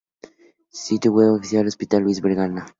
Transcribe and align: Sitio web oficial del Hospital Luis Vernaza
Sitio 0.83 1.11
web 1.13 1.31
oficial 1.33 1.59
del 1.59 1.67
Hospital 1.67 2.01
Luis 2.01 2.21
Vernaza 2.21 2.67